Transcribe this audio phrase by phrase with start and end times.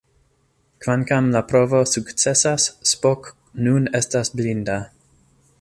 [0.85, 3.31] Kvankam la provo sukcesas, Spock
[3.67, 4.83] nun estas blinda.